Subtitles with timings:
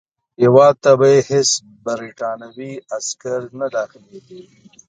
[0.41, 1.49] هیواد ته به یې هیڅ
[1.85, 4.41] برټانوي عسکر نه داخلیږي.